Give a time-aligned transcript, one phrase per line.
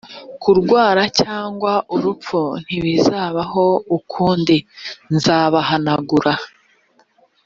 [0.41, 3.65] kurwara cyangwa urupfu ntibizabaho
[3.97, 4.57] ukundi
[5.15, 6.33] nzabahanagura